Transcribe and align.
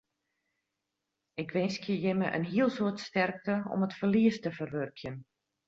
Ik 1.43 1.51
winskje 1.57 1.95
jimme 2.03 2.27
in 2.37 2.47
hiel 2.51 2.69
soad 2.77 2.97
sterkte 3.09 3.53
om 3.73 3.85
it 3.87 3.97
ferlies 3.99 4.37
te 4.43 4.49
ferwurkjen. 4.57 5.17